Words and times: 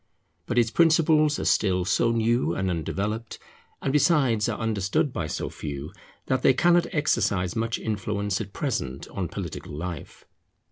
But 0.47 0.57
its 0.57 0.71
principles 0.71 1.37
are 1.37 1.45
still 1.45 1.85
so 1.85 2.11
new 2.11 2.55
and 2.55 2.71
undeveloped, 2.71 3.37
and 3.83 3.93
besides 3.93 4.49
are 4.49 4.57
understood 4.57 5.13
by 5.13 5.27
so 5.27 5.47
few, 5.51 5.93
that 6.25 6.41
they 6.41 6.55
cannot 6.55 6.91
exercise 6.91 7.55
much 7.55 7.77
influence 7.77 8.41
at 8.41 8.51
present 8.51 9.07
on 9.09 9.27
political 9.27 9.77
life. 9.77 10.25